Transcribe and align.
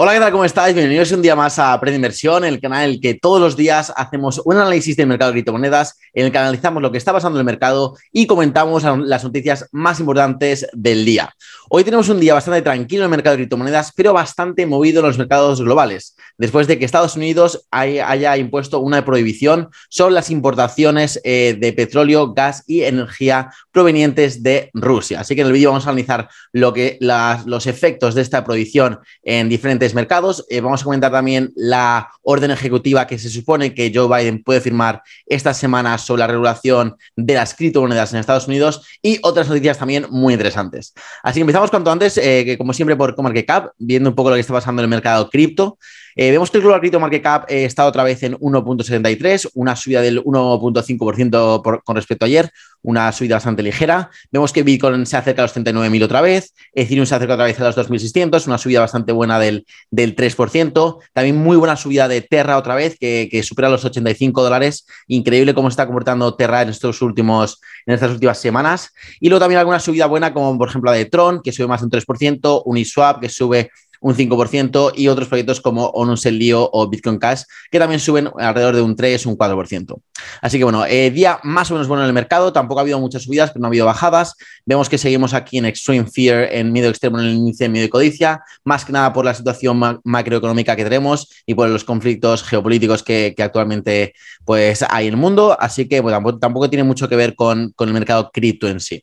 Hola, 0.00 0.12
¿qué 0.12 0.20
tal? 0.20 0.30
¿Cómo 0.30 0.44
estáis? 0.44 0.76
Bienvenidos 0.76 1.10
un 1.10 1.22
día 1.22 1.34
más 1.34 1.58
a 1.58 1.72
Aprende 1.72 1.96
Inversión, 1.96 2.44
el 2.44 2.60
canal 2.60 2.84
en 2.84 2.90
el 2.90 3.00
que 3.00 3.14
todos 3.14 3.40
los 3.40 3.56
días 3.56 3.92
hacemos 3.96 4.40
un 4.44 4.54
análisis 4.54 4.96
del 4.96 5.08
mercado 5.08 5.32
de 5.32 5.38
criptomonedas, 5.38 5.98
en 6.14 6.26
el 6.26 6.30
que 6.30 6.38
analizamos 6.38 6.80
lo 6.80 6.92
que 6.92 6.98
está 6.98 7.12
pasando 7.12 7.36
en 7.36 7.40
el 7.40 7.46
mercado 7.46 7.96
y 8.12 8.28
comentamos 8.28 8.84
las 8.84 9.24
noticias 9.24 9.68
más 9.72 9.98
importantes 9.98 10.68
del 10.72 11.04
día. 11.04 11.34
Hoy 11.68 11.82
tenemos 11.82 12.08
un 12.10 12.20
día 12.20 12.32
bastante 12.32 12.62
tranquilo 12.62 13.02
en 13.02 13.06
el 13.06 13.10
mercado 13.10 13.34
de 13.34 13.40
criptomonedas, 13.40 13.92
pero 13.96 14.12
bastante 14.12 14.66
movido 14.66 15.00
en 15.00 15.06
los 15.06 15.18
mercados 15.18 15.60
globales, 15.60 16.14
después 16.36 16.68
de 16.68 16.78
que 16.78 16.84
Estados 16.84 17.16
Unidos 17.16 17.66
haya 17.72 18.36
impuesto 18.36 18.78
una 18.78 19.04
prohibición 19.04 19.68
sobre 19.88 20.14
las 20.14 20.30
importaciones 20.30 21.20
eh, 21.24 21.56
de 21.58 21.72
petróleo, 21.72 22.34
gas 22.34 22.62
y 22.68 22.82
energía 22.84 23.50
provenientes 23.72 24.44
de 24.44 24.70
Rusia. 24.74 25.22
Así 25.22 25.34
que 25.34 25.40
en 25.40 25.48
el 25.48 25.52
vídeo 25.52 25.70
vamos 25.70 25.88
a 25.88 25.90
analizar 25.90 26.28
lo 26.52 26.72
que 26.72 26.98
los 27.00 27.66
efectos 27.66 28.14
de 28.14 28.22
esta 28.22 28.44
prohibición 28.44 29.00
en 29.24 29.48
diferentes 29.48 29.87
mercados. 29.94 30.44
Eh, 30.48 30.60
vamos 30.60 30.80
a 30.80 30.84
comentar 30.84 31.12
también 31.12 31.52
la 31.56 32.10
orden 32.22 32.50
ejecutiva 32.50 33.06
que 33.06 33.18
se 33.18 33.30
supone 33.30 33.74
que 33.74 33.92
Joe 33.94 34.08
Biden 34.08 34.42
puede 34.42 34.60
firmar 34.60 35.02
esta 35.26 35.54
semana 35.54 35.98
sobre 35.98 36.20
la 36.20 36.26
regulación 36.26 36.96
de 37.16 37.34
las 37.34 37.54
criptomonedas 37.54 38.12
en 38.12 38.20
Estados 38.20 38.48
Unidos 38.48 38.86
y 39.02 39.18
otras 39.22 39.48
noticias 39.48 39.78
también 39.78 40.06
muy 40.10 40.34
interesantes. 40.34 40.94
Así 41.22 41.36
que 41.36 41.42
empezamos 41.42 41.70
cuanto 41.70 41.90
antes, 41.90 42.18
eh, 42.18 42.44
que 42.44 42.58
como 42.58 42.72
siempre 42.72 42.96
por 42.96 43.14
ComarketCap, 43.14 43.72
viendo 43.78 44.10
un 44.10 44.16
poco 44.16 44.30
lo 44.30 44.36
que 44.36 44.40
está 44.40 44.52
pasando 44.52 44.82
en 44.82 44.84
el 44.84 44.90
mercado 44.90 45.28
cripto. 45.30 45.78
Eh, 46.20 46.32
vemos 46.32 46.50
que 46.50 46.58
el 46.58 46.64
Global 46.64 46.80
Crypto 46.80 46.98
Market 46.98 47.22
Cap 47.22 47.44
eh, 47.48 47.64
está 47.64 47.86
otra 47.86 48.02
vez 48.02 48.20
en 48.24 48.34
1.73, 48.34 49.50
una 49.54 49.76
subida 49.76 50.02
del 50.02 50.20
1.5% 50.24 51.82
con 51.84 51.94
respecto 51.94 52.24
a 52.24 52.26
ayer, 52.26 52.50
una 52.82 53.12
subida 53.12 53.36
bastante 53.36 53.62
ligera. 53.62 54.10
Vemos 54.32 54.52
que 54.52 54.64
Bitcoin 54.64 55.06
se 55.06 55.16
acerca 55.16 55.42
a 55.42 55.44
los 55.44 55.54
39.000 55.54 56.02
otra 56.02 56.20
vez, 56.20 56.54
Ethereum 56.72 57.06
se 57.06 57.14
acerca 57.14 57.34
otra 57.34 57.44
vez 57.44 57.60
a 57.60 57.66
los 57.66 57.76
2.600, 57.76 58.48
una 58.48 58.58
subida 58.58 58.80
bastante 58.80 59.12
buena 59.12 59.38
del, 59.38 59.64
del 59.92 60.16
3%. 60.16 60.98
También 61.12 61.36
muy 61.36 61.56
buena 61.56 61.76
subida 61.76 62.08
de 62.08 62.20
Terra 62.20 62.58
otra 62.58 62.74
vez, 62.74 62.98
que, 62.98 63.40
supera 63.44 63.68
los 63.68 63.84
85 63.84 64.42
dólares. 64.42 64.88
Increíble 65.06 65.54
cómo 65.54 65.70
se 65.70 65.74
está 65.74 65.86
comportando 65.86 66.34
Terra 66.34 66.62
en, 66.62 66.70
estos 66.70 67.00
últimos, 67.00 67.60
en 67.86 67.94
estas 67.94 68.10
últimas 68.10 68.40
semanas. 68.40 68.92
Y 69.20 69.28
luego 69.28 69.38
también 69.38 69.60
alguna 69.60 69.78
subida 69.78 70.06
buena, 70.06 70.34
como 70.34 70.58
por 70.58 70.68
ejemplo 70.68 70.90
la 70.90 70.96
de 70.96 71.04
Tron, 71.04 71.42
que 71.42 71.52
sube 71.52 71.68
más 71.68 71.80
de 71.80 71.84
un 71.84 71.92
3%, 71.92 72.62
Uniswap, 72.64 73.20
que 73.20 73.28
sube 73.28 73.70
un 74.00 74.14
5%, 74.14 74.92
y 74.94 75.08
otros 75.08 75.28
proyectos 75.28 75.60
como 75.60 75.86
Onus 75.86 76.26
el 76.26 76.38
Lío 76.38 76.68
o 76.72 76.88
Bitcoin 76.88 77.18
Cash, 77.18 77.42
que 77.70 77.78
también 77.78 78.00
suben 78.00 78.30
alrededor 78.38 78.76
de 78.76 78.82
un 78.82 78.96
3, 78.96 79.26
un 79.26 79.36
4%. 79.36 80.00
Así 80.40 80.58
que 80.58 80.64
bueno, 80.64 80.84
eh, 80.86 81.10
día 81.10 81.38
más 81.42 81.70
o 81.70 81.74
menos 81.74 81.88
bueno 81.88 82.02
en 82.02 82.08
el 82.08 82.12
mercado, 82.12 82.52
tampoco 82.52 82.80
ha 82.80 82.82
habido 82.82 82.98
muchas 82.98 83.22
subidas, 83.22 83.50
pero 83.50 83.60
no 83.60 83.66
ha 83.66 83.68
habido 83.68 83.86
bajadas. 83.86 84.34
Vemos 84.64 84.88
que 84.88 84.98
seguimos 84.98 85.34
aquí 85.34 85.58
en 85.58 85.66
Extreme 85.66 86.06
Fear, 86.06 86.48
en 86.52 86.72
miedo 86.72 86.88
extremo 86.88 87.18
en 87.18 87.26
el 87.26 87.34
índice 87.34 87.64
de 87.64 87.68
miedo 87.70 87.84
de 87.84 87.90
codicia, 87.90 88.42
más 88.64 88.84
que 88.84 88.92
nada 88.92 89.12
por 89.12 89.24
la 89.24 89.34
situación 89.34 89.80
macroeconómica 90.04 90.76
que 90.76 90.84
tenemos 90.84 91.28
y 91.46 91.54
por 91.54 91.68
los 91.68 91.84
conflictos 91.84 92.42
geopolíticos 92.42 93.02
que, 93.02 93.34
actualmente 93.38 94.14
pues, 94.44 94.84
hay 94.88 95.06
en 95.06 95.14
el 95.14 95.20
mundo. 95.20 95.56
Así 95.58 95.88
que 95.88 96.00
bueno, 96.00 96.38
tampoco, 96.38 96.68
tiene 96.68 96.84
mucho 96.84 97.08
que 97.08 97.16
ver 97.16 97.34
con, 97.34 97.72
con 97.74 97.88
el 97.88 97.94
mercado 97.94 98.30
cripto 98.32 98.68
en 98.68 98.80
sí. 98.80 99.02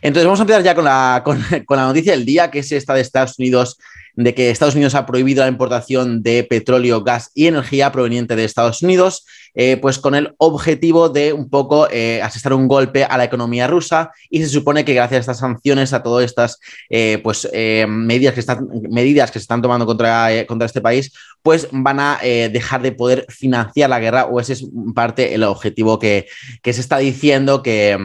Entonces 0.00 0.24
vamos 0.24 0.40
a 0.40 0.42
empezar 0.42 0.62
ya 0.62 0.74
con 0.74 0.84
la, 0.84 1.22
con, 1.24 1.40
con 1.66 1.76
la 1.76 1.84
noticia 1.84 2.12
del 2.12 2.24
día, 2.24 2.50
que 2.50 2.60
es 2.60 2.72
esta 2.72 2.94
de 2.94 3.02
Estados 3.02 3.38
Unidos 3.38 3.78
de 4.14 4.34
que 4.34 4.50
Estados 4.50 4.74
Unidos 4.74 4.94
ha 4.94 5.06
prohibido 5.06 5.42
la 5.42 5.48
importación 5.48 6.22
de 6.22 6.44
petróleo, 6.44 7.02
gas 7.02 7.30
y 7.34 7.46
energía 7.46 7.92
proveniente 7.92 8.36
de 8.36 8.44
Estados 8.44 8.82
Unidos 8.82 9.24
eh, 9.54 9.76
pues 9.76 9.98
con 9.98 10.14
el 10.14 10.34
objetivo 10.38 11.08
de 11.08 11.32
un 11.32 11.50
poco 11.50 11.88
eh, 11.90 12.22
asestar 12.22 12.54
un 12.54 12.68
golpe 12.68 13.04
a 13.04 13.18
la 13.18 13.24
economía 13.24 13.66
rusa 13.66 14.10
y 14.30 14.42
se 14.42 14.48
supone 14.48 14.84
que 14.84 14.94
gracias 14.94 15.18
a 15.18 15.20
estas 15.20 15.38
sanciones, 15.38 15.92
a 15.92 16.02
todas 16.02 16.24
estas 16.24 16.58
eh, 16.88 17.20
pues, 17.22 17.48
medidas, 17.86 18.34
que 18.34 18.40
están, 18.40 18.66
medidas 18.90 19.30
que 19.30 19.38
se 19.38 19.44
están 19.44 19.62
tomando 19.62 19.86
contra, 19.86 20.46
contra 20.46 20.66
este 20.66 20.80
país, 20.80 21.12
pues 21.42 21.68
van 21.72 21.98
a 21.98 22.20
dejar 22.22 22.82
de 22.82 22.92
poder 22.92 23.26
financiar 23.28 23.90
la 23.90 23.98
guerra 23.98 24.26
o 24.26 24.38
ese 24.38 24.52
es 24.52 24.64
parte 24.94 25.34
el 25.34 25.42
objetivo 25.42 25.98
que, 25.98 26.26
se 26.62 26.70
está 26.70 26.98
diciendo 26.98 27.62
que, 27.62 27.98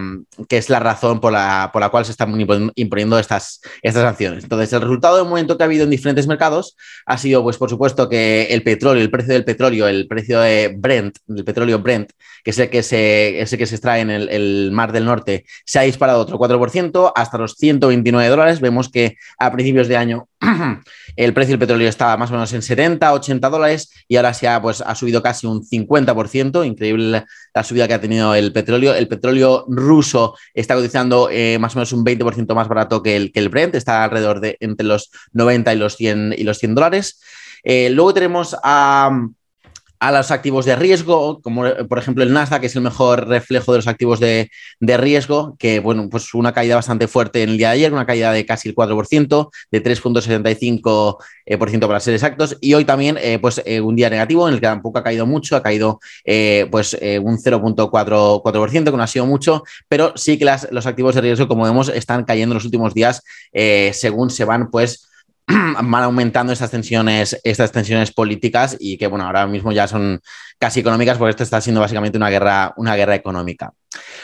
que, 0.50 0.58
es 0.58 0.70
la 0.70 0.80
razón 0.80 1.20
por 1.20 1.32
la, 1.32 1.70
por 1.72 1.82
la 1.82 1.90
cual 1.90 2.04
se 2.06 2.12
están 2.12 2.34
imponiendo 2.76 3.20
estas, 3.20 3.62
estas 3.84 4.04
sanciones. 4.04 4.44
Entonces, 4.44 4.74
el 4.74 4.82
resultado 4.82 5.18
del 5.18 5.28
momento 5.28 5.56
que 5.56 5.64
ha 5.64 5.68
habido 5.68 5.84
en 5.84 5.92
diferentes 5.92 6.28
mercados 6.28 6.76
ha 7.06 7.18
sido, 7.18 7.44
pues 7.44 7.58
por 7.58 7.70
supuesto, 7.70 8.10
que 8.10 8.48
el 8.50 8.64
petróleo, 8.64 9.04
el 9.04 9.12
precio 9.12 9.34
del 9.34 9.46
petróleo, 9.46 9.88
el 9.88 10.08
precio 10.08 10.40
de 10.40 10.74
Brent, 10.76 11.18
el 11.38 11.46
petróleo 11.46 11.80
Brent, 11.80 12.12
que 12.44 12.52
es 12.52 12.60
el 12.60 12.70
que 12.70 12.84
se, 12.84 13.46
que 13.58 13.66
se 13.66 13.76
extrae 13.76 14.02
en 14.02 14.10
el, 14.10 14.72
Mar 14.72 14.92
del 14.92 15.06
Norte, 15.06 15.46
se 15.66 15.80
ha 15.80 15.84
disparado 15.84 16.20
otro 16.20 16.38
4% 16.38 17.12
hasta 17.16 17.38
los 17.38 17.54
129 17.54 18.30
dólares. 18.30 18.60
Vemos 18.60 18.90
que 18.90 19.16
a 19.40 19.52
principios 19.52 19.88
de 19.88 19.98
año 19.98 20.28
el 21.16 21.34
precio 21.34 21.54
del 21.54 21.60
petróleo 21.60 21.90
estaba 21.90 22.18
más 22.18 22.30
o 22.30 22.34
menos 22.34 22.52
en 22.54 22.62
70, 22.62 23.14
80 23.14 23.50
dólares 23.50 23.92
y 24.08 24.18
ahora 24.18 24.34
se 24.34 24.48
ha, 24.48 24.62
pues, 24.62 24.82
ha 24.82 24.96
subido 24.96 25.22
casi 25.22 25.48
un 25.48 25.64
50%. 25.64 26.66
Increíble 26.66 27.26
la 27.54 27.64
subida 27.64 27.88
que 27.88 27.94
ha 27.94 28.02
tenido 28.02 28.36
el 28.36 28.54
petróleo. 28.54 28.94
El 28.94 29.08
petróleo 29.08 29.66
ruso 29.68 30.36
está 30.54 30.76
cotizando 30.76 31.30
eh, 31.32 31.58
más 31.60 31.76
o 31.76 31.80
menos 31.80 31.94
un 31.94 32.06
20% 32.06 32.54
más 32.54 32.68
barato 32.68 33.02
que 33.02 33.16
el, 33.16 33.32
que 33.32 33.40
el 33.40 33.50
Brent, 33.50 33.76
está 33.76 34.04
alrededor 34.04 34.40
de 34.40 34.58
entre 34.60 34.86
los 34.86 35.12
90 35.34 35.74
y 35.74 35.78
los 35.78 35.96
100, 35.96 36.36
y 36.38 36.44
los 36.44 36.60
100 36.60 36.76
dólares. 36.76 37.20
Eh, 37.64 37.90
luego 37.90 38.14
tenemos 38.14 38.56
a 38.64 39.12
a 40.00 40.12
los 40.12 40.32
activos 40.32 40.66
de 40.66 40.76
riesgo, 40.76 41.42
como 41.42 41.66
eh, 41.66 41.86
por 41.86 41.98
ejemplo 41.98 42.24
el 42.24 42.34
Nasdaq, 42.34 42.62
que 42.62 42.68
es 42.68 42.76
el 42.76 42.82
mejor 42.82 43.28
reflejo 43.28 43.72
de 43.72 43.80
los 43.80 43.88
activos 43.88 44.20
de, 44.20 44.50
riesgo, 44.80 45.56
que 45.58 45.80
bueno, 45.80 46.08
pues 46.10 46.34
una 46.34 46.54
caída 46.54 46.76
bastante 46.76 47.08
fuerte 47.08 47.44
en 47.44 47.50
el 47.50 47.58
día 47.58 47.70
de 47.70 47.74
ayer, 47.76 47.94
una 47.94 48.06
caída 48.06 48.32
de 48.32 48.46
casi 48.46 48.70
el 48.70 48.76
4%, 48.76 49.50
de 49.72 49.84
3.75% 49.84 51.18
eh, 51.46 51.58
para 51.58 52.00
ser 52.00 52.14
exactos, 52.14 52.58
y 52.62 52.74
hoy 52.74 52.86
también 52.86 53.18
eh, 53.20 53.40
pues 53.40 53.62
un 53.82 53.96
día 53.96 54.10
negativo 54.10 54.48
en 54.48 54.54
el 54.54 54.60
que 54.60 54.68
tampoco 54.68 55.00
ha 55.00 55.04
caído 55.04 55.26
mucho, 55.26 55.56
ha 55.56 55.64
caído 55.64 56.00
pues 56.72 56.94
un 56.94 57.38
0.4%, 57.38 58.72
que 58.72 58.98
no 58.98 59.04
ha 59.04 59.08
sido 59.08 59.26
mucho, 59.26 59.64
pero 59.88 60.14
sí 60.16 60.38
que 60.38 60.46
los 60.72 60.86
activos 60.86 61.16
de 61.16 61.22
riesgo, 61.22 61.48
como 61.48 61.64
vemos, 61.64 61.90
están 61.90 62.24
cayendo 62.24 62.54
en 62.54 62.58
los 62.58 62.66
últimos 62.66 62.94
días 62.94 63.24
según 63.94 64.30
se 64.30 64.46
van 64.46 64.70
pues 64.70 65.08
van 65.82 66.04
aumentando 66.04 66.52
estas 66.52 66.72
tensiones, 66.72 67.40
estas 67.44 67.72
tensiones 67.72 68.12
políticas 68.12 68.76
y 68.80 68.98
que, 68.98 69.08
bueno, 69.08 69.26
ahora 69.26 69.48
mismo 69.48 69.72
ya 69.72 69.88
son 69.88 70.20
casi 70.60 70.82
económicas 70.82 71.18
porque 71.18 71.30
esto 71.32 71.44
está 71.44 71.62
siendo 71.62 71.80
básicamente 71.80 72.18
una 72.18 72.30
guerra, 72.30 72.74
una 72.78 72.96
guerra 72.96 73.16
económica. 73.16 73.72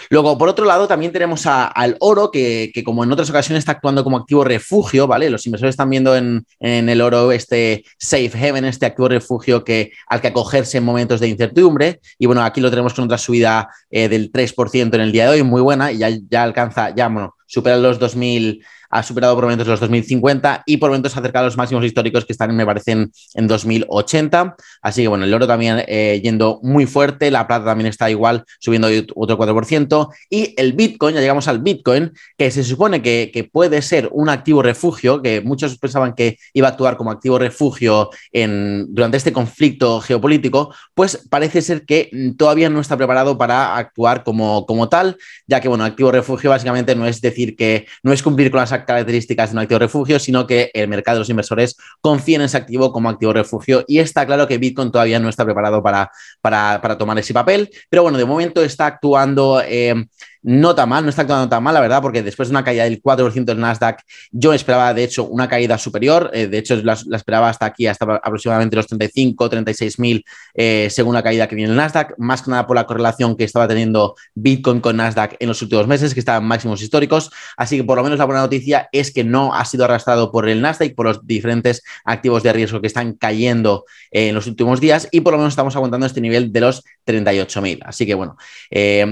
Luego, 0.09 0.37
por 0.37 0.49
otro 0.49 0.65
lado, 0.65 0.87
también 0.87 1.13
tenemos 1.13 1.45
al 1.45 1.95
oro, 1.99 2.29
que, 2.29 2.71
como 2.83 3.03
en 3.03 3.11
otras 3.11 3.29
ocasiones 3.29 3.59
está 3.59 3.73
actuando 3.73 4.03
como 4.03 4.17
activo 4.17 4.43
refugio, 4.43 5.07
¿vale? 5.07 5.29
Los 5.29 5.45
inversores 5.45 5.73
están 5.73 5.89
viendo 5.89 6.15
en, 6.15 6.45
el 6.59 7.01
oro 7.01 7.31
este 7.31 7.85
safe 7.97 8.31
haven, 8.35 8.65
este 8.65 8.85
activo 8.85 9.07
refugio 9.07 9.63
que, 9.63 9.91
al 10.07 10.19
que 10.19 10.27
acogerse 10.27 10.79
en 10.79 10.83
momentos 10.83 11.21
de 11.21 11.29
incertidumbre. 11.29 12.01
Y 12.19 12.25
bueno, 12.25 12.43
aquí 12.43 12.59
lo 12.59 12.69
tenemos 12.69 12.93
con 12.93 13.05
otra 13.05 13.17
subida 13.17 13.69
eh, 13.89 14.09
del 14.09 14.31
3% 14.31 14.93
en 14.93 15.01
el 15.01 15.11
día 15.11 15.25
de 15.25 15.37
hoy, 15.37 15.43
muy 15.43 15.61
buena, 15.61 15.91
y 15.91 15.99
ya, 15.99 16.09
ya 16.29 16.43
alcanza, 16.43 16.93
ya, 16.93 17.09
supera 17.47 17.77
los 17.77 17.99
2000 17.99 18.63
ha 18.93 19.01
superado 19.01 19.33
por 19.33 19.45
momentos 19.45 19.67
los 19.67 19.79
2050 19.79 20.63
y 20.67 20.77
por 20.77 20.91
momentos 20.91 21.15
ha 21.15 21.19
acercado 21.19 21.45
a 21.45 21.47
los 21.47 21.57
máximos 21.57 21.83
históricos 21.83 22.25
que 22.25 22.33
están, 22.33 22.55
me 22.55 22.65
parecen, 22.65 23.11
en 23.33 23.47
2080. 23.47 24.55
Así 24.83 25.01
que 25.01 25.07
bueno, 25.07 25.25
el 25.25 25.33
oro 25.33 25.47
también 25.47 25.83
eh, 25.87 26.21
yendo 26.23 26.59
muy 26.61 26.85
fuerte, 26.85 27.31
la 27.31 27.47
plata 27.47 27.65
también 27.65 27.87
está 27.87 28.11
igual, 28.11 28.43
subiendo 28.59 28.87
otro 29.15 29.37
4%. 29.37 30.09
Y 30.29 30.53
el 30.57 30.73
Bitcoin, 30.73 31.15
ya 31.15 31.21
llegamos 31.21 31.47
al 31.47 31.59
Bitcoin, 31.59 32.11
que 32.37 32.51
se 32.51 32.63
supone 32.63 33.01
que, 33.01 33.49
puede 33.51 33.81
ser 33.81 34.09
un 34.11 34.29
activo 34.29 34.61
refugio, 34.61 35.21
que 35.21 35.41
muchos 35.41 35.77
pensaban 35.77 36.13
que 36.13 36.37
iba 36.53 36.67
a 36.67 36.71
actuar 36.71 36.95
como 36.95 37.11
activo 37.11 37.39
refugio 37.39 38.09
en, 38.31 38.85
durante 38.89 39.17
este 39.17 39.33
conflicto 39.33 40.01
geopolítico, 40.01 40.73
pues 40.93 41.27
parece 41.29 41.61
ser 41.61 41.85
que 41.85 42.09
todavía 42.37 42.69
no 42.69 42.79
está 42.79 42.95
preparado 42.95 43.37
para 43.37 43.75
actuar 43.75 44.23
como, 44.23 44.65
como 44.65 44.87
tal, 44.87 45.17
ya 45.47 45.59
que 45.59 45.67
bueno, 45.67 45.83
activo 45.83 46.11
refugio 46.11 46.51
básicamente 46.51 46.95
no 46.95 47.07
es 47.07 47.21
decir 47.21 47.55
que 47.55 47.87
no 48.03 48.13
es 48.13 48.21
cumplir 48.21 48.51
con 48.51 48.59
las 48.59 48.71
características 48.85 49.51
de 49.51 49.55
un 49.57 49.63
activo 49.63 49.79
refugio, 49.79 50.19
sino 50.19 50.47
que 50.47 50.71
el 50.73 50.87
mercado 50.87 51.17
de 51.17 51.19
los 51.19 51.29
inversores 51.29 51.75
confía 52.01 52.37
en 52.37 52.43
ese 52.43 52.57
activo 52.57 52.91
como 52.91 53.09
activo 53.09 53.33
refugio. 53.33 53.83
Y 53.87 53.99
está 53.99 54.25
claro 54.25 54.47
que 54.47 54.57
Bitcoin 54.57 54.91
todavía 54.91 55.19
no 55.19 55.29
está 55.29 55.45
preparado 55.45 55.81
para, 55.81 56.11
para, 56.41 56.97
tomar 56.97 57.17
ese 57.19 57.33
papel, 57.33 57.69
pero 57.89 58.03
bueno, 58.03 58.17
de 58.17 58.25
momento 58.25 58.63
está 58.63 58.85
actuando... 58.85 59.61
Eh, 59.65 60.05
no 60.43 60.75
tan 60.75 60.89
mal, 60.89 61.03
no 61.03 61.09
está 61.09 61.21
actuando 61.21 61.47
tan 61.47 61.63
mal, 61.63 61.73
la 61.73 61.79
verdad, 61.79 62.01
porque 62.01 62.21
después 62.21 62.49
de 62.49 62.53
una 62.53 62.63
caída 62.63 62.83
del 62.83 63.01
4% 63.01 63.45
del 63.45 63.59
Nasdaq, 63.59 64.01
yo 64.31 64.53
esperaba, 64.53 64.93
de 64.93 65.05
hecho, 65.05 65.23
una 65.25 65.47
caída 65.47 65.77
superior. 65.77 66.29
Eh, 66.33 66.47
de 66.47 66.57
hecho, 66.57 66.75
la, 66.83 66.93
esperaba 66.93 67.49
hasta 67.49 67.65
aquí, 67.65 67.87
hasta 67.87 68.05
aproximadamente 68.15 68.75
los 68.75 68.87
35, 68.87 69.49
36 69.49 69.99
mil, 69.99 70.25
eh, 70.53 70.87
según 70.91 71.15
la 71.15 71.23
caída 71.23 71.47
que 71.47 71.55
viene 71.55 71.71
el 71.71 71.77
Nasdaq, 71.77 72.15
más 72.17 72.41
que 72.41 72.51
nada 72.51 72.67
por 72.67 72.75
la 72.75 72.85
correlación 72.85 73.37
que 73.37 73.45
estaba 73.45 73.67
teniendo 73.67 74.15
Bitcoin 74.35 74.81
con 74.81 74.97
Nasdaq 74.97 75.37
en 75.39 75.47
los 75.47 75.61
últimos 75.61 75.87
meses, 75.87 76.13
que 76.13 76.19
estaban 76.19 76.45
máximos 76.45 76.81
históricos. 76.81 77.31
Así 77.55 77.77
que 77.77 77.83
por 77.83 77.97
lo 77.97 78.03
menos 78.03 78.19
la 78.19 78.25
buena 78.25 78.41
noticia 78.41 78.89
es 78.91 79.13
que 79.13 79.23
no 79.23 79.53
ha 79.53 79.63
sido 79.63 79.85
arrastrado 79.85 80.31
por 80.31 80.49
el 80.49 80.61
Nasdaq, 80.61 80.93
por 80.93 81.05
los 81.05 81.25
diferentes 81.25 81.83
activos 82.03 82.43
de 82.43 82.51
riesgo 82.51 82.81
que 82.81 82.87
están 82.87 83.13
cayendo 83.13 83.85
eh, 84.11 84.27
en 84.29 84.35
los 84.35 84.47
últimos 84.47 84.81
días, 84.81 85.07
y 85.11 85.21
por 85.21 85.33
lo 85.33 85.37
menos 85.37 85.53
estamos 85.53 85.75
aguantando 85.75 86.05
este 86.05 86.19
nivel 86.19 86.51
de 86.51 86.59
los 86.59 86.83
38 87.05 87.61
mil. 87.61 87.79
Así 87.85 88.05
que 88.05 88.13
bueno, 88.13 88.35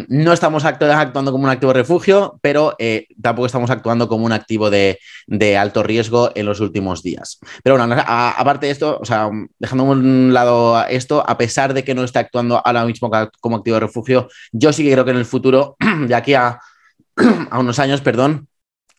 no 0.09 0.33
estamos 0.33 0.65
actuando 0.65 1.20
como 1.29 1.43
un 1.43 1.49
activo 1.49 1.73
refugio, 1.73 2.39
pero 2.41 2.75
eh, 2.79 3.07
tampoco 3.21 3.45
estamos 3.45 3.69
actuando 3.69 4.07
como 4.07 4.25
un 4.25 4.31
activo 4.31 4.69
de, 4.69 4.97
alto 5.59 5.83
riesgo 5.83 6.31
en 6.33 6.45
los 6.45 6.59
últimos 6.59 7.03
días. 7.03 7.39
Pero 7.63 7.77
bueno, 7.77 7.95
aparte 8.07 8.67
de 8.67 8.71
esto, 8.71 8.97
o 8.99 9.05
sea, 9.05 9.29
dejando 9.59 9.83
a 9.83 9.87
un 9.89 10.33
lado 10.33 10.83
esto, 10.87 11.23
a 11.27 11.37
pesar 11.37 11.73
de 11.73 11.83
que 11.83 11.93
no 11.93 12.03
esté 12.03 12.19
actuando 12.19 12.61
ahora 12.65 12.85
mismo 12.85 13.11
como 13.39 13.57
activo 13.57 13.75
de 13.75 13.81
refugio, 13.81 14.29
yo 14.51 14.73
sí 14.73 14.83
que 14.83 14.93
creo 14.93 15.05
que 15.05 15.11
en 15.11 15.17
el 15.17 15.25
futuro, 15.25 15.75
de 16.07 16.15
aquí 16.15 16.33
a 16.33 17.59
unos 17.59 17.77
años, 17.77 18.01
perdón, 18.01 18.47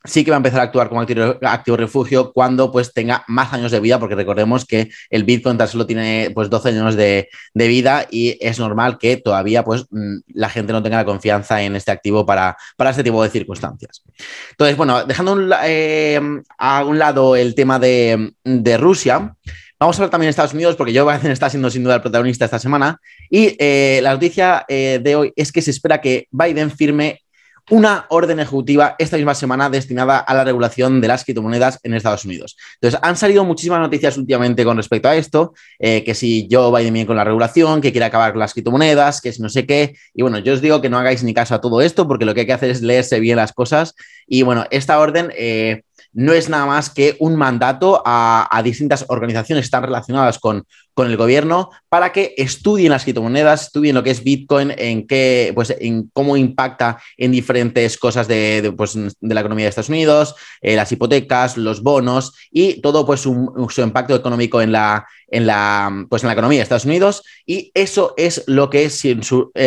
sí 0.05 0.25
que 0.25 0.31
va 0.31 0.37
a 0.37 0.39
empezar 0.39 0.61
a 0.61 0.65
actuar 0.65 0.89
como 0.89 1.01
activo, 1.01 1.77
refugio 1.77 2.33
cuando 2.33 2.73
pues 2.73 2.93
tenga 2.93 3.25
más 3.29 3.53
años 3.53 3.71
de 3.71 3.81
vida, 3.81 3.99
porque 3.99 4.15
recordemos 4.15 4.65
que 4.65 4.91
el 5.11 5.25
Bitcoin 5.25 5.59
tan 5.59 5.69
solo 5.69 5.87
tiene 5.87 6.31
pues 6.35 6.51
12 6.51 6.71
años 6.71 6.97
de, 6.97 7.29
vida 7.55 8.07
y 8.11 8.37
es 8.41 8.59
normal 8.59 8.99
que 8.99 9.17
todavía 9.17 9.63
pues 9.65 9.87
mm, 9.91 10.19
la 10.35 10.49
gente 10.49 10.73
no 10.73 10.83
tenga 10.83 10.97
la 10.97 11.05
confianza 11.05 11.63
en 11.63 11.77
este 11.77 11.93
activo 11.93 12.27
para, 12.27 12.57
para 12.77 12.91
este 12.91 13.05
tipo 13.05 13.23
de 13.23 13.31
circunstancias. 13.31 14.03
Entonces, 14.51 14.77
bueno, 14.77 15.05
dejando 15.05 15.39
eh, 15.65 16.21
a 16.59 16.85
un 16.85 16.99
lado 16.99 17.37
el 17.37 17.55
tema 17.55 17.79
de, 17.79 18.33
Rusia, 18.79 19.35
Vamos 19.79 19.97
a 19.97 20.03
hablar 20.03 20.11
también 20.11 20.29
de 20.29 20.31
Estados 20.31 20.55
Unidos, 20.55 20.77
porque 20.77 20.97
Joe 20.97 21.13
Biden 21.13 21.33
está 21.33 21.51
siendo 21.51 21.69
sin 21.69 21.83
duda 21.83 21.97
el 21.97 22.03
protagonista 22.03 22.45
esta 22.45 22.61
semana. 22.61 23.01
Y 23.29 23.57
eh, 23.59 23.99
la 24.01 24.13
noticia 24.13 24.65
eh, 24.69 25.01
de 25.03 25.17
hoy 25.17 25.33
es 25.35 25.51
que 25.51 25.61
se 25.61 25.73
espera 25.73 26.01
que 26.01 26.29
Biden 26.31 26.71
firme 26.71 27.22
una 27.71 28.07
orden 28.09 28.41
ejecutiva 28.41 28.97
esta 28.99 29.17
misma 29.17 29.35
semana 29.35 29.71
destinada 29.71 30.19
a 30.19 30.35
la 30.35 30.45
regulación 30.45 31.01
de 31.01 31.09
las 31.09 31.25
criptomonedas 31.25 31.79
en 31.83 31.95
Estados 31.95 32.25
Unidos. 32.25 32.57
Entonces, 32.75 33.01
han 33.03 33.17
salido 33.17 33.45
muchísimas 33.45 33.81
noticias 33.81 34.17
últimamente 34.17 34.65
con 34.65 34.77
respecto 34.77 35.09
a 35.09 35.17
esto, 35.17 35.55
eh, 35.79 36.03
que 36.05 36.15
si 36.15 36.49
Joe 36.51 36.77
Biden 36.77 36.95
bien 36.95 37.07
con 37.07 37.17
la 37.17 37.25
regulación, 37.25 37.81
que 37.81 37.93
quiere 37.93 38.07
acabar 38.07 38.33
con 38.33 38.41
las 38.41 38.53
criptomonedas, 38.53 39.21
que 39.21 39.33
si 39.33 39.41
no 39.41 39.49
sé 39.49 39.67
qué. 39.67 39.95
Y 40.15 40.23
bueno, 40.23 40.39
yo 40.39 40.55
os 40.55 40.61
digo 40.61 40.81
que 40.81 40.91
no 40.91 40.99
hagáis 40.99 41.23
ni 41.23 41.35
caso 41.35 41.55
a 41.55 41.61
todo 41.61 41.81
esto, 41.81 42.09
porque 42.09 42.25
lo 42.25 42.35
que 42.35 42.41
hay 42.41 42.47
que 42.47 42.53
hacer 42.53 42.71
es 42.71 42.83
leerse 42.83 43.21
bien 43.21 43.37
las 43.37 43.53
cosas. 43.53 43.95
Y 44.27 44.43
bueno, 44.43 44.65
esta 44.71 44.99
orden... 44.99 45.33
Eh, 45.37 45.83
no 46.15 46.35
es 46.35 46.51
nada 46.51 46.67
más 46.67 46.91
que 46.91 47.17
un 47.21 47.37
mandato 47.37 48.03
a 48.05 48.61
distintas 48.63 49.07
organizaciones 49.09 49.63
que 49.63 49.67
están 49.67 49.83
relacionadas 49.83 50.39
con, 50.39 50.67
con 50.95 51.09
el 51.09 51.17
gobierno 51.17 51.71
para 51.89 52.13
que 52.13 52.35
estudien 52.37 52.91
las 52.91 53.05
criptomonedas, 53.05 53.63
estudien 53.63 53.95
lo 53.95 54.03
que 54.03 54.11
es 54.11 54.23
Bitcoin, 54.25 54.73
en 54.77 55.07
qué, 55.07 55.53
pues, 55.55 55.75
en 55.79 56.11
cómo 56.13 56.37
impacta 56.37 56.99
en 57.17 57.33
diferentes 57.33 57.97
cosas 57.99 58.29
de, 58.29 58.73
pues, 58.77 58.95
de 58.95 59.35
la 59.35 59.41
economía 59.41 59.65
de 59.65 59.71
Estados 59.71 59.89
Unidos, 59.89 60.35
eh, 60.61 60.77
las 60.77 60.93
hipotecas, 60.93 61.57
los 61.57 61.83
bonos 61.83 62.35
y 62.51 62.81
todo 62.81 63.05
pues 63.07 63.21
su, 63.21 63.53
impacto 63.79 64.15
económico 64.15 64.63
en 64.63 64.73
la, 64.73 65.07
en 65.29 65.47
la, 65.47 66.07
pues, 66.09 66.23
en 66.23 66.29
la 66.29 66.35
economía 66.35 66.59
de 66.59 66.63
Estados 66.63 66.85
Unidos. 66.85 67.23
Y 67.47 67.71
eso 67.75 68.15
es 68.17 68.45
lo 68.47 68.71
que, 68.71 68.85
es, 68.85 69.05
eh, 69.05 69.19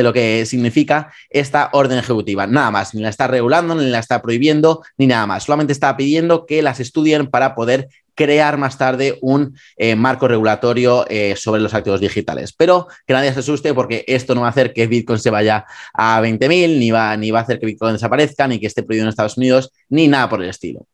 lo 0.02 0.14
que 0.14 0.46
significa 0.46 1.14
esta 1.30 1.70
orden 1.74 1.98
ejecutiva. 1.98 2.48
Nada 2.48 2.72
más, 2.72 2.94
ni 2.94 3.02
la 3.02 3.10
está 3.10 3.28
regulando, 3.28 3.76
ni 3.76 3.90
la 3.90 4.00
está 4.00 4.22
prohibiendo, 4.22 4.84
ni 4.98 5.08
nada 5.08 5.26
más. 5.26 5.44
Solamente 5.44 5.74
está 5.74 5.96
pidiendo 5.98 6.46
que 6.46 6.62
las 6.62 6.80
estudien 6.80 7.28
para 7.28 7.56
poder 7.56 7.88
crear 8.16 8.58
más 8.58 8.78
tarde 8.78 9.18
un 9.22 9.56
eh, 9.78 9.96
marco 9.96 10.28
regulatorio 10.28 11.06
eh, 11.10 11.36
sobre 11.36 11.62
los 11.62 11.74
activos 11.74 12.02
digitales. 12.02 12.54
Pero 12.54 12.88
que 13.06 13.14
nadie 13.14 13.34
se 13.34 13.40
asuste 13.40 13.74
porque 13.74 14.04
esto 14.08 14.34
no 14.34 14.42
va 14.42 14.48
a 14.48 14.52
hacer 14.52 14.74
que 14.74 14.88
Bitcoin 14.88 15.20
se 15.20 15.30
vaya 15.30 15.66
a 15.94 16.22
20.000, 16.22 16.80
ni 16.80 16.92
va, 16.92 17.16
ni 17.18 17.32
va 17.32 17.40
a 17.40 17.44
hacer 17.44 17.60
que 17.60 17.66
Bitcoin 17.66 17.94
desaparezca, 17.94 18.48
ni 18.48 18.60
que 18.60 18.68
esté 18.68 18.84
prohibido 18.84 19.06
en 19.06 19.10
Estados 19.10 19.38
Unidos, 19.38 19.72
ni 19.90 20.08
nada 20.08 20.30
por 20.30 20.42
el 20.42 20.50
estilo. 20.50 20.88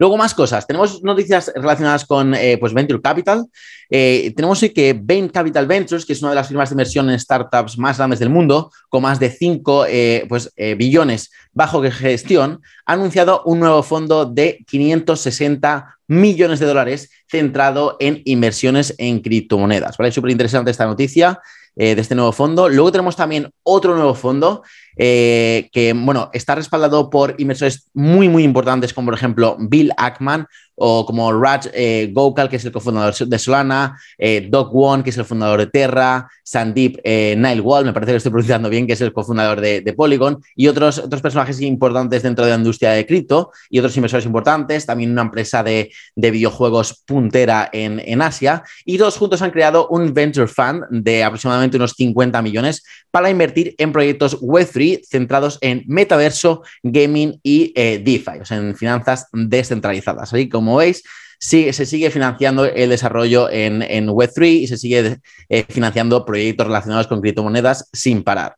Luego 0.00 0.16
más 0.16 0.34
cosas. 0.34 0.66
Tenemos 0.66 1.02
noticias 1.04 1.52
relacionadas 1.54 2.04
con 2.04 2.34
eh, 2.34 2.58
pues 2.58 2.74
Venture 2.74 3.00
Capital. 3.00 3.46
tenemos 3.88 4.62
hoy 4.62 4.70
que 4.70 4.98
Bain 5.00 5.28
Capital 5.28 5.66
Ventures, 5.66 6.04
que 6.04 6.14
es 6.14 6.22
una 6.22 6.30
de 6.30 6.36
las 6.36 6.48
firmas 6.48 6.70
de 6.70 6.74
inversión 6.74 7.08
en 7.10 7.20
startups 7.20 7.78
más 7.78 7.98
grandes 7.98 8.18
del 8.18 8.30
mundo, 8.30 8.72
con 8.88 9.02
más 9.02 9.20
de 9.20 9.30
5 9.30 9.86
pues, 10.28 10.52
billones 10.76 11.30
bajo 11.52 11.82
gestión, 11.82 12.60
ha 12.86 12.94
anunciado 12.94 13.42
un 13.44 13.60
nuevo 13.60 13.82
fondo 13.82 14.24
de 14.24 14.64
560 14.66 15.98
millones 16.10 16.58
de 16.58 16.66
dólares 16.66 17.08
centrado 17.28 17.96
en 18.00 18.20
inversiones 18.24 18.94
en 18.98 19.20
criptomonedas. 19.20 19.96
¿vale? 19.96 20.10
Súper 20.10 20.32
interesante 20.32 20.72
esta 20.72 20.84
noticia 20.84 21.40
eh, 21.76 21.94
de 21.94 22.00
este 22.00 22.16
nuevo 22.16 22.32
fondo. 22.32 22.68
Luego 22.68 22.90
tenemos 22.90 23.14
también 23.14 23.48
otro 23.62 23.94
nuevo 23.94 24.14
fondo 24.14 24.62
eh, 25.02 25.70
que, 25.72 25.94
bueno, 25.94 26.28
está 26.34 26.54
respaldado 26.54 27.08
por 27.08 27.34
inversores 27.38 27.88
muy, 27.94 28.28
muy 28.28 28.44
importantes 28.44 28.92
como 28.92 29.06
por 29.06 29.14
ejemplo 29.14 29.56
Bill 29.58 29.92
Ackman 29.96 30.46
o 30.82 31.04
como 31.04 31.30
Raj 31.32 31.66
eh, 31.74 32.10
Gokal, 32.12 32.48
que 32.48 32.56
es 32.56 32.64
el 32.64 32.72
cofundador 32.72 33.14
de 33.14 33.38
Solana, 33.38 33.98
eh, 34.16 34.48
Doc 34.50 34.72
Won, 34.72 35.02
que 35.02 35.10
es 35.10 35.18
el 35.18 35.26
fundador 35.26 35.60
de 35.60 35.66
Terra, 35.66 36.26
Sandeep 36.42 37.00
eh, 37.04 37.60
Wall, 37.62 37.84
me 37.84 37.92
parece 37.92 38.08
que 38.08 38.12
lo 38.12 38.16
estoy 38.16 38.32
pronunciando 38.32 38.70
bien, 38.70 38.86
que 38.86 38.94
es 38.94 39.00
el 39.02 39.12
cofundador 39.12 39.60
de, 39.60 39.94
Polygon, 39.94 40.42
y 40.56 40.68
otros, 40.68 40.98
otros 40.98 41.20
personajes 41.20 41.60
importantes 41.60 42.22
dentro 42.22 42.46
de 42.46 42.52
la 42.52 42.56
industria 42.56 42.92
de 42.92 43.04
cripto 43.04 43.52
y 43.68 43.78
otros 43.78 43.94
inversores 43.96 44.24
importantes, 44.24 44.86
también 44.86 45.12
una 45.12 45.22
empresa 45.22 45.62
de, 45.62 45.92
videojuegos 46.16 47.02
puntera 47.06 47.68
en, 47.72 48.00
en, 48.00 48.22
Asia, 48.22 48.62
y 48.86 48.96
todos 48.96 49.18
juntos 49.18 49.42
han 49.42 49.50
creado 49.50 49.86
un 49.88 50.14
venture 50.14 50.46
fund 50.46 50.84
de 50.90 51.24
aproximadamente 51.24 51.76
unos 51.76 51.92
50 51.92 52.40
millones 52.40 52.84
para 53.10 53.28
invertir 53.28 53.74
en 53.76 53.92
proyectos 53.92 54.40
Web3 54.40 54.89
centrados 55.08 55.58
en 55.60 55.84
metaverso, 55.86 56.62
gaming 56.82 57.38
y 57.42 57.72
eh, 57.76 58.00
DeFi, 58.04 58.40
o 58.40 58.44
sea, 58.44 58.56
en 58.58 58.76
finanzas 58.76 59.26
descentralizadas. 59.32 60.32
Así 60.32 60.48
como 60.48 60.76
veis, 60.76 61.02
se 61.38 61.72
sigue 61.72 62.10
financiando 62.10 62.66
el 62.66 62.90
desarrollo 62.90 63.48
en, 63.50 63.80
Web3 64.08 64.46
y 64.46 64.66
se 64.66 64.76
sigue 64.76 65.18
eh, 65.48 65.64
financiando 65.68 66.24
proyectos 66.24 66.66
relacionados 66.66 67.06
con 67.06 67.20
criptomonedas 67.20 67.88
sin 67.92 68.22
parar. 68.22 68.56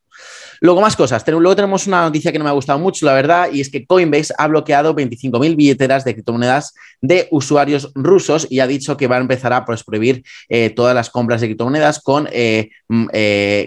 Luego 0.62 0.80
más 0.80 0.94
cosas. 0.94 1.24
Luego 1.26 1.56
tenemos 1.56 1.88
una 1.88 2.02
noticia 2.02 2.30
que 2.30 2.38
no 2.38 2.44
me 2.44 2.50
ha 2.50 2.52
gustado 2.52 2.78
mucho, 2.78 3.04
la 3.04 3.14
verdad, 3.14 3.48
y 3.52 3.60
es 3.60 3.68
que 3.68 3.84
Coinbase 3.84 4.32
ha 4.38 4.46
bloqueado 4.46 4.94
25.000 4.94 5.56
billeteras 5.56 6.04
de 6.04 6.12
criptomonedas 6.14 6.72
de 7.00 7.26
usuarios 7.32 7.90
rusos 7.96 8.46
y 8.48 8.60
ha 8.60 8.68
dicho 8.68 8.96
que 8.96 9.08
va 9.08 9.16
a 9.16 9.20
empezar 9.20 9.52
a 9.52 9.64
pues, 9.64 9.82
prohibir 9.82 10.22
eh, 10.48 10.70
todas 10.70 10.94
las 10.94 11.10
compras 11.10 11.40
de 11.40 11.48
criptomonedas 11.48 12.00
con, 12.00 12.28
eh, 12.30 12.70
mm, 12.86 13.06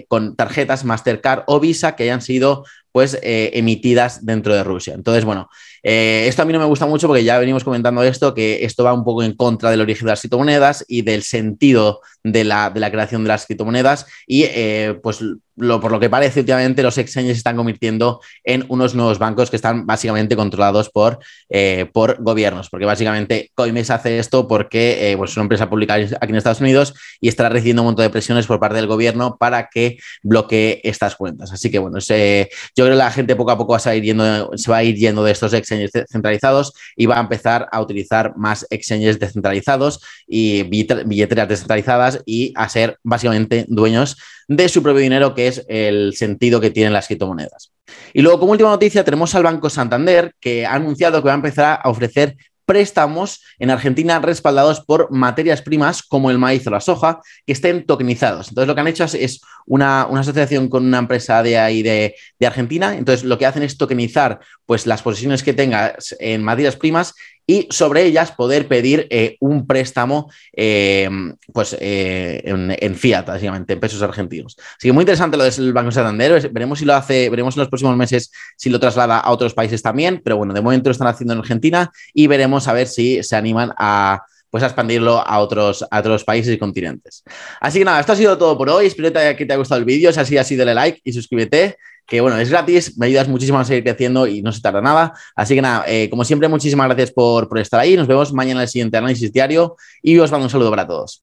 con 0.08 0.38
tarjetas 0.38 0.86
Mastercard 0.86 1.44
o 1.48 1.60
Visa 1.60 1.98
que 1.98 2.04
hayan 2.04 2.22
sido 2.22 2.64
pues 2.94 3.20
emitidas 3.22 4.26
dentro 4.26 4.56
de 4.56 4.64
Rusia. 4.64 4.94
Entonces, 4.94 5.26
bueno, 5.26 5.50
eh, 5.88 6.26
esto 6.28 6.42
a 6.42 6.46
mí 6.46 6.52
no 6.52 6.58
me 6.58 6.66
gusta 6.66 6.88
mucho 6.88 7.06
porque 7.06 7.24
ya 7.24 7.38
venimos 7.38 7.64
comentando 7.64 8.02
esto, 8.02 8.34
que 8.34 8.66
esto 8.66 8.84
va 8.84 8.92
un 8.92 9.04
poco 9.04 9.22
en 9.22 9.36
contra 9.36 9.70
del 9.70 9.82
origen 9.82 10.08
de 10.08 10.14
las 10.14 10.22
criptomonedas 10.22 10.84
y 10.88 11.04
del 11.04 11.22
sentido 11.22 12.02
de 12.24 12.44
la, 12.44 12.74
creación 12.74 13.22
de 13.24 13.28
las 13.28 13.46
criptomonedas 13.46 14.08
y 14.26 14.46
eh, 14.46 15.00
pues 15.04 15.20
por 15.58 15.92
lo 15.92 16.00
que 16.00 16.10
parece 16.10 16.40
últimamente 16.40 16.82
los 16.84 16.98
exchanges 16.98 17.34
se 17.34 17.38
están 17.38 17.56
convirtiendo 17.56 18.20
en 18.44 18.66
unos 18.68 18.96
nuevos 18.96 19.20
bancos 19.20 19.50
que 19.52 19.56
están 19.56 19.86
básicamente 19.86 20.36
controlados 20.36 20.90
por, 20.90 21.20
eh, 21.50 21.88
por 21.94 22.22
gobiernos, 22.22 22.70
porque 22.70 22.86
básicamente 22.86 23.52
Coinbase 23.54 23.94
hace 23.94 24.20
esto 24.20 24.48
porque 24.48 25.14
pues 25.18 25.32
es 25.32 25.38
una 25.38 25.44
empresa 25.44 25.70
pública 25.70 25.94
aquí 25.94 26.18
en 26.22 26.36
Estados 26.36 26.60
Unidos 26.60 26.96
y 27.22 27.30
estará 27.30 27.48
recibiendo 27.50 27.84
un 27.84 27.90
montón 27.90 28.04
de 28.04 28.10
presiones 28.10 28.48
por 28.48 28.60
parte 28.60 28.76
del 28.78 28.88
gobierno 28.88 29.38
para 29.38 29.70
que 29.72 29.98
bloquee 30.24 30.82
estas 30.84 31.16
cuentas. 31.16 31.54
Así 31.54 31.70
que 31.70 31.78
bueno, 31.78 32.00
yo 32.00 32.06
creo 32.10 32.90
que 32.90 32.96
la 32.96 33.12
gente 33.12 33.36
poco 33.36 33.52
a 33.52 33.58
poco 33.58 33.74
va 33.74 33.92
a 33.92 33.96
yendo, 33.96 34.52
se 34.58 34.72
va 34.72 34.78
a 34.78 34.84
ir 34.84 34.96
yendo 34.96 35.24
de 35.24 35.32
estos 35.32 35.54
exchanges 35.54 35.75
centralizados 36.10 36.74
y 36.96 37.06
va 37.06 37.18
a 37.18 37.22
empezar 37.22 37.68
a 37.72 37.82
utilizar 37.82 38.34
más 38.38 38.66
exchanges 38.70 39.20
descentralizados 39.20 40.02
y 40.28 40.64
billeteras 40.64 41.48
descentralizadas 41.48 42.22
y 42.26 42.54
a 42.56 42.68
ser 42.70 42.98
básicamente 43.04 43.66
dueños 43.68 44.18
de 44.48 44.70
su 44.70 44.84
propio 44.84 45.02
dinero, 45.02 45.34
que 45.34 45.48
es 45.48 45.66
el 45.68 46.16
sentido 46.16 46.62
que 46.62 46.70
tienen 46.70 46.94
las 46.94 47.08
criptomonedas. 47.08 47.72
Y 48.14 48.22
luego, 48.22 48.40
como 48.40 48.52
última 48.52 48.70
noticia, 48.70 49.04
tenemos 49.04 49.34
al 49.36 49.44
Banco 49.44 49.70
Santander, 49.70 50.34
que 50.40 50.66
ha 50.66 50.74
anunciado 50.74 51.22
que 51.22 51.28
va 51.28 51.34
a 51.34 51.36
empezar 51.36 51.80
a 51.84 51.90
ofrecer 51.90 52.36
préstamos 52.66 53.42
en 53.60 53.70
Argentina 53.70 54.20
respaldados 54.20 54.82
por 54.82 55.12
materias 55.12 55.62
primas 55.62 56.04
como 56.04 56.32
el 56.32 56.38
maíz 56.38 56.66
o 56.68 56.72
la 56.72 56.82
soja 56.82 57.22
que 57.46 57.54
estén 57.54 57.86
tokenizados. 57.86 58.50
Entonces, 58.50 58.68
lo 58.68 58.76
que 58.76 58.82
han 58.82 58.88
hecho 58.88 59.06
es, 59.06 59.42
una, 59.66 60.04
asociación 60.04 60.70
con 60.70 60.86
una 60.86 61.00
empresa 61.00 61.42
de 61.44 61.58
ahí 61.58 61.82
de, 61.84 62.16
de, 62.40 62.48
Argentina. 62.48 62.96
Entonces, 62.96 63.24
lo 63.24 63.38
que 63.38 63.46
hacen 63.46 63.64
es 63.64 63.78
tokenizar 63.78 64.40
pues, 64.66 64.86
las 64.86 65.02
posiciones 65.02 65.44
que 65.44 65.54
tengas 65.54 66.16
en 66.20 66.44
materias 66.44 66.76
primas 66.76 67.14
y 67.48 67.68
sobre 67.70 68.04
ellas 68.04 68.32
poder 68.32 68.68
pedir 68.68 69.08
eh, 69.10 69.38
un 69.40 69.68
préstamo 69.68 70.32
eh, 70.54 71.10
pues, 71.54 71.76
eh, 71.80 72.42
en, 72.46 72.96
fiat, 72.96 73.26
básicamente, 73.26 73.74
en 73.74 73.80
pesos 73.80 74.02
argentinos. 74.02 74.58
Así 74.78 74.88
que 74.88 74.92
muy 74.92 75.04
interesante 75.04 75.38
lo 75.38 75.44
del 75.44 75.74
Banco 75.74 75.92
Santander. 75.92 76.50
Veremos 76.52 76.80
si 76.80 76.86
lo 76.86 76.96
hace, 76.96 77.30
veremos 77.30 77.56
en 77.56 77.62
los 77.62 77.70
próximos 77.70 77.96
meses 77.96 78.32
si 78.58 78.70
lo 78.70 78.80
traslada 78.80 79.20
a 79.20 79.32
otros 79.32 79.54
países 79.54 79.82
también, 79.82 80.22
pero 80.24 80.38
bueno, 80.38 80.54
de 80.54 80.62
momento 80.62 80.90
lo 80.90 80.94
están 80.94 81.08
haciendo 81.08 81.34
en 81.34 81.40
Argentina 81.40 81.92
y 82.14 82.28
veremos 82.28 82.68
a 82.68 82.74
ver 82.74 82.88
si 82.88 83.22
se 83.24 83.36
animan 83.36 83.72
a 83.78 84.24
pues 84.50 84.64
expandirlo 84.64 85.20
a 85.20 85.40
otros, 85.40 85.86
a 85.92 86.00
otros 86.00 86.24
países 86.24 86.54
y 86.54 86.58
continentes. 86.58 87.24
Así 87.60 87.80
que 87.80 87.86
nada, 87.86 88.00
esto 88.00 88.14
ha 88.14 88.16
sido 88.16 88.38
todo 88.38 88.58
por 88.58 88.70
hoy. 88.70 88.86
Espero 88.86 89.10
que 89.12 89.46
te 89.46 89.52
haya 89.52 89.58
gustado 89.58 89.80
el 89.80 89.86
vídeo. 89.86 90.14
Si 90.14 90.20
así, 90.22 90.38
así, 90.38 90.56
dale 90.56 90.74
like 90.74 91.02
y 91.04 91.12
suscríbete 91.12 91.76
que 92.06 92.22
bueno, 92.22 92.38
es 92.38 92.50
gratis, 92.50 92.98
me 92.98 93.08
ayudas 93.08 93.28
muchísimo 93.28 93.60
a 93.60 93.66
seguir 93.66 93.84
creciendo 93.84 94.28
y 94.28 94.42
no 94.42 94.52
se 94.52 94.62
tarda 94.62 94.82
nada. 94.82 95.14
Así 95.36 95.56
que 95.56 95.62
nada, 95.62 95.86
eh, 95.88 96.10
como 96.10 96.24
siempre, 96.24 96.48
muchísimas 96.48 96.88
gracias 96.88 97.12
por, 97.12 97.48
por 97.48 97.60
estar 97.60 97.80
ahí. 97.80 97.96
Nos 97.96 98.08
vemos 98.08 98.34
mañana 98.34 98.62
en 98.62 98.64
el 98.64 98.68
siguiente 98.68 98.98
análisis 98.98 99.32
diario 99.32 99.76
y 100.02 100.18
os 100.20 100.32
mando 100.32 100.46
un 100.46 100.50
saludo 100.50 100.70
para 100.70 100.88
todos. 100.88 101.14